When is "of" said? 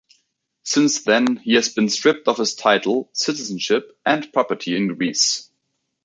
2.27-2.39